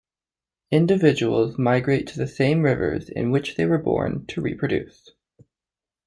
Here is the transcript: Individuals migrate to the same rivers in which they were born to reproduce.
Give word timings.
Individuals 0.71 1.59
migrate 1.59 2.07
to 2.07 2.17
the 2.17 2.25
same 2.25 2.63
rivers 2.63 3.07
in 3.07 3.29
which 3.29 3.53
they 3.53 3.67
were 3.67 3.77
born 3.77 4.25
to 4.25 4.41
reproduce. 4.41 5.11